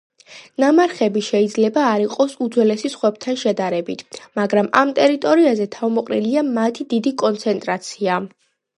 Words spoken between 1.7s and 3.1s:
არ იყოს უძველესი